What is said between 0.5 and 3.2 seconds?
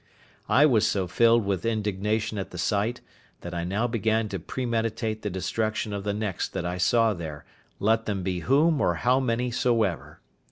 was so filled with indignation at the sight,